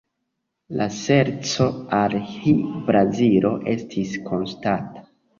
[0.79, 1.67] La serĉo
[1.97, 5.05] al Hi-Brazilo estis konstanta.